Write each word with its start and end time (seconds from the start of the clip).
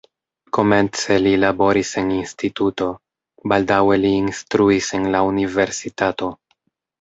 Komence 0.57 1.17
li 1.25 1.33
laboris 1.41 1.91
en 2.01 2.09
instituto, 2.15 2.87
baldaŭe 3.53 3.99
li 4.01 4.11
instruis 4.23 4.89
en 5.01 5.07
la 5.17 5.23
universitato. 5.29 6.33